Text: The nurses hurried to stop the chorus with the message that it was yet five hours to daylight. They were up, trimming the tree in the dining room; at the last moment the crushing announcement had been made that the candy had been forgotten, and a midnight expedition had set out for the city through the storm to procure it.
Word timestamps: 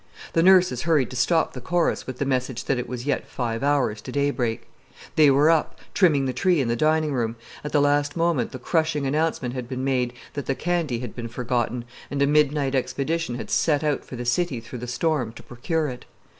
The 0.33 0.41
nurses 0.41 0.81
hurried 0.81 1.11
to 1.11 1.15
stop 1.15 1.53
the 1.53 1.61
chorus 1.61 2.07
with 2.07 2.17
the 2.17 2.25
message 2.25 2.63
that 2.63 2.79
it 2.79 2.89
was 2.89 3.05
yet 3.05 3.27
five 3.27 3.61
hours 3.61 4.01
to 4.01 4.11
daylight. 4.11 4.63
They 5.15 5.29
were 5.29 5.51
up, 5.51 5.77
trimming 5.93 6.25
the 6.25 6.33
tree 6.33 6.59
in 6.59 6.69
the 6.69 6.75
dining 6.75 7.13
room; 7.13 7.35
at 7.63 7.71
the 7.71 7.81
last 7.81 8.17
moment 8.17 8.51
the 8.51 8.57
crushing 8.57 9.05
announcement 9.05 9.53
had 9.53 9.69
been 9.69 9.83
made 9.83 10.13
that 10.33 10.47
the 10.47 10.55
candy 10.55 11.01
had 11.01 11.15
been 11.15 11.27
forgotten, 11.27 11.85
and 12.09 12.19
a 12.19 12.25
midnight 12.25 12.73
expedition 12.73 13.35
had 13.35 13.51
set 13.51 13.83
out 13.83 14.03
for 14.03 14.15
the 14.15 14.25
city 14.25 14.59
through 14.59 14.79
the 14.79 14.87
storm 14.87 15.33
to 15.33 15.43
procure 15.43 15.87
it. 15.87 16.05